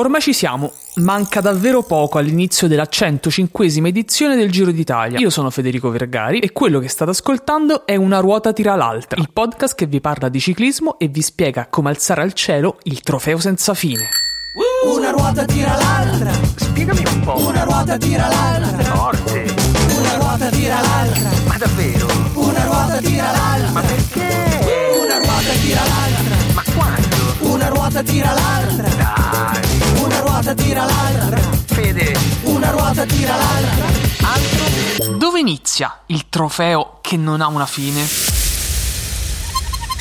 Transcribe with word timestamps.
Ormai 0.00 0.22
ci 0.22 0.32
siamo, 0.32 0.72
manca 0.94 1.42
davvero 1.42 1.82
poco 1.82 2.16
all'inizio 2.16 2.66
della 2.68 2.88
105esima 2.90 3.86
edizione 3.86 4.34
del 4.34 4.50
Giro 4.50 4.70
d'Italia. 4.70 5.18
Io 5.18 5.28
sono 5.28 5.50
Federico 5.50 5.90
Vergari 5.90 6.38
e 6.38 6.52
quello 6.52 6.78
che 6.78 6.88
state 6.88 7.10
ascoltando 7.10 7.84
è 7.84 7.96
Una 7.96 8.18
ruota 8.20 8.54
tira 8.54 8.74
l'altra, 8.76 9.20
il 9.20 9.28
podcast 9.30 9.74
che 9.74 9.84
vi 9.84 10.00
parla 10.00 10.30
di 10.30 10.40
ciclismo 10.40 10.98
e 10.98 11.08
vi 11.08 11.20
spiega 11.20 11.66
come 11.68 11.90
alzare 11.90 12.22
al 12.22 12.32
cielo 12.32 12.78
il 12.84 13.02
trofeo 13.02 13.38
senza 13.40 13.74
fine. 13.74 14.08
Una 14.86 15.10
ruota 15.10 15.44
tira 15.44 15.76
l'altra, 15.76 16.32
Spiegami 16.56 17.02
un 17.06 17.20
po'. 17.20 17.46
una 17.46 17.62
ruota 17.64 17.98
tira 17.98 18.26
l'altra, 18.26 18.82
Forte. 18.94 19.54
una 19.98 20.14
ruota 20.16 20.48
tira 20.48 20.80
l'altra, 20.80 21.28
Ma 21.46 21.56
davvero? 21.58 22.06
una 22.36 22.64
ruota 22.64 22.96
tira 22.96 23.30
l'altra, 23.32 23.70
Ma 23.72 23.80
perché? 23.82 24.98
una 25.04 25.18
ruota 25.18 25.52
tira 25.60 25.80
l'altra, 25.84 26.36
Ma 26.54 26.62
quando? 26.74 27.52
una 27.54 27.68
ruota 27.68 28.02
tira 28.02 28.32
l'altra, 28.32 28.88
ruota 30.50 30.54
tira 30.54 30.84
l'altra, 30.84 31.40
Fede. 31.66 32.18
una 32.44 32.70
ruota 32.70 33.04
tira 33.04 33.36
l'altra. 33.36 33.86
Dove 35.16 35.38
inizia 35.38 36.00
il 36.06 36.28
trofeo 36.28 36.98
che 37.00 37.16
non 37.16 37.40
ha 37.40 37.46
una 37.46 37.66
fine? 37.66 38.29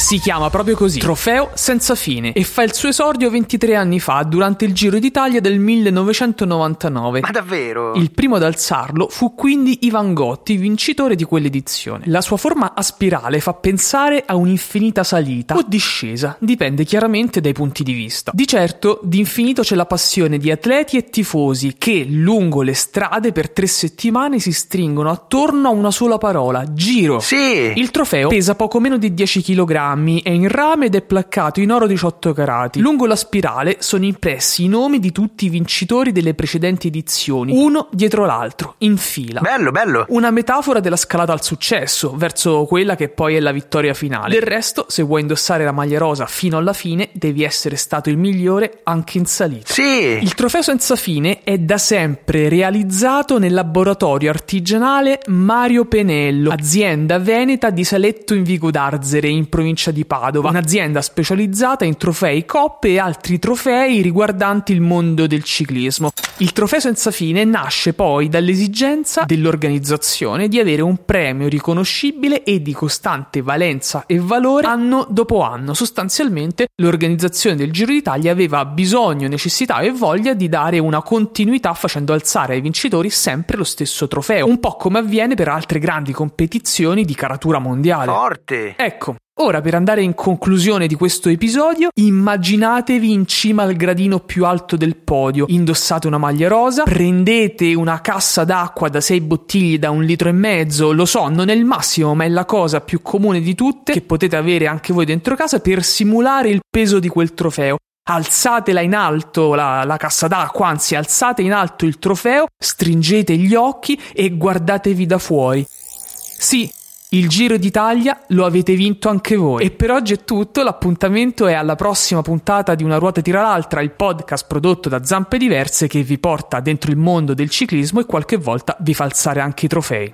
Si 0.10 0.18
chiama 0.18 0.50
proprio 0.50 0.76
così, 0.76 0.98
Trofeo 0.98 1.52
senza 1.54 1.94
fine, 1.94 2.34
e 2.34 2.44
fa 2.44 2.64
il 2.64 2.74
suo 2.74 2.90
esordio 2.90 3.30
23 3.30 3.76
anni 3.76 4.00
fa 4.00 4.24
durante 4.24 4.66
il 4.66 4.74
Giro 4.74 4.98
d'Italia 4.98 5.40
del 5.40 5.60
1999. 5.60 7.20
Ma 7.20 7.30
davvero? 7.30 7.94
Il 7.94 8.10
primo 8.10 8.38
ad 8.38 8.42
alzarlo 8.42 9.08
fu 9.08 9.36
quindi 9.36 9.82
Ivan 9.82 10.16
Gotti, 10.16 10.58
vincitore 10.58 11.14
di 11.14 11.26
quell'edizione. 11.26 12.06
La 12.08 12.22
sua 12.22 12.38
forma 12.38 12.74
a 12.74 12.82
spirale 12.82 13.40
fa 13.40 13.54
pensare 13.54 14.24
a 14.26 14.36
un'infinita 14.36 15.04
salita 15.04 15.54
o 15.56 15.64
discesa, 15.64 16.36
dipende 16.40 16.86
chiaramente 16.86 17.40
dai 17.40 17.54
punti 17.54 17.84
di 17.84 17.94
vista. 17.94 18.32
Di 18.34 18.48
certo, 18.48 19.02
di 19.04 19.20
infinito 19.20 19.62
c'è 19.62 19.76
la 19.76 19.86
passione 19.86 20.40
di 20.40 20.50
atleti 20.50 20.98
e 20.98 21.12
tifosi 21.12 21.76
che, 21.78 22.04
lungo 22.10 22.64
le 22.64 22.74
strade 22.74 23.32
per 23.32 23.52
tre 23.52 23.68
settimane, 23.68 24.40
si 24.40 24.54
stringono 24.54 25.12
attorno 25.12 25.68
a 25.68 25.72
una 25.72 25.92
sola 25.92 26.18
parola, 26.18 26.74
Giro. 26.74 27.20
Sì. 27.20 27.74
Il 27.76 27.92
trofeo 27.92 28.30
pesa 28.30 28.56
poco 28.56 28.80
meno 28.80 28.98
di 28.98 29.14
10 29.14 29.44
kg, 29.44 29.98
è 30.24 30.30
in 30.30 30.48
rame 30.48 30.88
ed 30.88 30.96
è 30.96 31.02
placcato 31.02 31.60
in 31.60 31.72
oro 31.72 31.88
18 31.88 32.34
carati. 32.34 32.80
Lungo 32.80 33.06
la 33.06 33.16
spirale 33.16 33.78
sono 33.80 34.06
impressi 34.06 34.64
i 34.64 34.68
nomi 34.68 35.00
di 35.00 35.12
tutti 35.12 35.46
i 35.46 35.50
vincitori 35.50 36.12
delle 36.12 36.34
precedenti 36.34 36.88
edizioni, 36.88 37.54
uno 37.56 37.88
dietro 37.92 38.26
l'altro, 38.26 38.76
in 38.80 38.98
fila. 38.98 39.42
Bello, 39.42 39.72
bello. 39.72 40.06
Una 40.10 40.32
metafora 40.32 40.80
della 40.80 40.96
scalata 40.96 41.34
al 41.34 41.44
successo, 41.44 42.14
verso 42.16 42.66
quella 42.66 42.96
che 42.96 43.10
poi 43.10 43.36
è 43.36 43.40
la 43.40 43.52
vittoria 43.52 43.94
finale. 43.94 44.34
Del 44.34 44.42
resto, 44.42 44.86
se 44.88 45.04
vuoi 45.04 45.22
indossare 45.22 45.64
la 45.64 45.72
maglia 45.72 45.98
rosa 46.00 46.26
fino 46.26 46.58
alla 46.58 46.74
fine, 46.74 47.10
devi 47.12 47.44
essere 47.44 47.76
stato 47.76 48.10
il 48.10 48.18
migliore 48.18 48.82
anche 48.84 49.18
in 49.18 49.26
salita. 49.26 49.74
Sì. 49.74 50.20
Il 50.22 50.34
trofeo 50.34 50.62
senza 50.62 50.96
fine 50.96 51.42
è 51.44 51.58
da 51.58 51.78
sempre 51.78 52.50
realizzato 52.50 53.38
nel 53.40 53.54
laboratorio 53.54 54.30
artigianale 54.30 55.20
Mario 55.28 55.86
Penello, 55.86 56.52
azienda 56.52 57.20
veneta 57.20 57.70
di 57.70 57.84
Saletto 57.84 58.34
in 58.34 58.44
Vico 58.44 58.72
d'Arzere, 58.72 59.28
in 59.28 59.50
provincia 59.90 59.92
di 59.92 60.06
Padova, 60.06 60.50
un'azienda 60.50 61.02
specializzata 61.02 61.86
in 61.86 61.98
trofei, 61.98 62.46
coppe 62.46 62.90
e 62.90 63.00
altri 63.00 63.40
trofei 63.40 64.02
riguardanti 64.02 64.72
il 64.72 64.82
mondo 64.82 65.28
del 65.28 65.44
ciclismo. 65.44 66.12
Il 66.38 66.54
trofeo 66.54 66.80
senza 66.80 67.12
fine 67.12 67.44
nasce 67.44 67.94
poi 67.94 68.30
dall'esigenza 68.30 69.24
dell'organizzazione 69.26 70.48
di 70.48 70.60
avere 70.60 70.82
un 70.82 71.04
premio 71.04 71.48
riconoscibile 71.48 72.44
e 72.44 72.62
di 72.62 72.72
costante 72.74 73.42
valenza 73.42 74.04
e 74.06 74.20
valore 74.20 74.68
anno 74.68 75.06
dopo 75.10 75.42
anno. 75.42 75.74
Sostanzialmente 75.74 76.68
l'organizzazione 76.76 77.56
del 77.56 77.72
Giro 77.72 77.92
d'Italia 77.92 78.32
aveva 78.32 78.64
bisogno, 78.66 79.28
necessità 79.28 79.80
e 79.80 79.92
voglia 79.92 80.34
di 80.34 80.48
dare 80.48 80.80
una 80.80 81.02
continuità 81.02 81.74
facendo 81.74 82.14
alzare 82.14 82.54
ai 82.54 82.62
vincitori 82.62 83.10
sempre 83.10 83.58
lo 83.58 83.66
stesso 83.66 84.08
trofeo, 84.08 84.48
un 84.48 84.60
po' 84.60 84.76
come 84.76 85.00
avviene 85.00 85.36
per 85.36 85.50
altre 85.50 85.80
grandi 85.80 86.14
competizioni 86.14 87.04
di 87.04 87.16
caratura 87.16 87.60
mondiale. 87.60 88.12
Forte. 88.12 88.76
Ecco, 88.78 89.16
ora 89.42 89.62
per 89.62 89.74
andare 89.74 90.02
in 90.02 90.16
conclusione 90.16 90.88
di 90.88 90.96
questo 90.96 91.30
episodio, 91.30 91.90
immaginatevi 91.94 93.12
in 93.12 93.26
cima 93.26 93.64
al 93.64 93.76
gradino 93.76 94.20
più 94.20 94.46
alto 94.46 94.76
del 94.76 94.98
podio, 94.98 95.46
indossate 95.48 96.08
una 96.08 96.18
maglia 96.18 96.48
rosa, 96.48 96.84
prendete 96.84 97.74
una 97.74 98.02
cassa 98.02 98.44
d'acqua 98.44 98.90
da 98.90 99.00
6 99.00 99.22
bottiglie 99.22 99.80
da 99.80 99.92
un 99.92 100.04
litro 100.04 100.30
e 100.30 100.34
mezzo, 100.34 100.92
lo 100.92 101.06
so, 101.06 101.30
non 101.30 101.50
è 101.50 101.54
il 101.54 101.66
massimo, 101.66 102.14
ma 102.16 102.26
è 102.26 102.30
la 102.30 102.46
cosa 102.46 102.82
più 102.82 103.02
comune 103.02 103.40
di 103.40 103.56
tutte 103.56 103.94
che 103.94 104.02
potete 104.02 104.36
avere 104.36 104.68
anche 104.68 104.94
voi 104.94 105.06
dentro 105.06 105.36
casa 105.36 105.60
per 105.60 105.84
simulare 105.84 106.50
il 106.50 106.60
peso 106.70 107.00
di 107.00 107.08
quel 107.08 107.34
trofeo. 107.34 107.78
Alzatela 108.10 108.82
in 108.82 108.96
alto 108.96 109.54
la, 109.54 109.84
la 109.86 109.98
cassa 109.98 110.28
d'acqua, 110.28 110.68
anzi 110.68 110.96
alzate 110.96 111.44
in 111.44 111.54
alto 111.54 111.86
il 111.86 112.00
trofeo, 112.00 112.48
stringete 112.58 113.38
gli 113.38 113.54
occhi 113.54 114.00
e 114.14 114.36
guardatevi 114.36 115.06
da 115.06 115.20
fuori. 115.20 115.66
Sì, 115.70 116.70
il 117.12 117.28
Giro 117.28 117.58
d'Italia 117.58 118.22
lo 118.28 118.46
avete 118.46 118.76
vinto 118.76 119.10
anche 119.10 119.36
voi. 119.36 119.64
E 119.64 119.72
per 119.72 119.90
oggi 119.90 120.14
è 120.14 120.24
tutto, 120.24 120.62
l'appuntamento 120.62 121.48
è 121.48 121.54
alla 121.54 121.76
prossima 121.76 122.22
puntata 122.22 122.76
di 122.76 122.84
Una 122.84 122.98
ruota 122.98 123.22
tira 123.22 123.42
l'altra, 123.42 123.82
il 123.82 123.92
podcast 123.92 124.46
prodotto 124.46 124.90
da 124.90 125.04
Zampe 125.04 125.38
Diverse 125.38 125.88
che 125.88 126.04
vi 126.04 126.20
porta 126.20 126.60
dentro 126.60 126.92
il 126.92 126.98
mondo 126.98 127.34
del 127.34 127.50
ciclismo 127.50 128.00
e 128.00 128.06
qualche 128.06 128.38
volta 128.38 128.78
vi 128.82 128.94
fa 128.94 129.06
alzare 129.06 129.40
anche 129.40 129.66
i 129.66 129.70
trofei. 129.70 130.12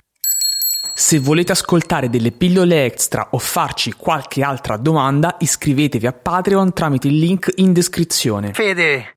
Se 0.94 1.18
volete 1.18 1.52
ascoltare 1.52 2.08
delle 2.08 2.32
pillole 2.32 2.86
extra 2.86 3.28
o 3.32 3.38
farci 3.38 3.92
qualche 3.92 4.42
altra 4.42 4.78
domanda, 4.78 5.36
iscrivetevi 5.38 6.06
a 6.06 6.12
Patreon 6.12 6.72
tramite 6.72 7.08
il 7.08 7.18
link 7.18 7.52
in 7.56 7.74
descrizione. 7.74 8.54
Fede. 8.54 9.15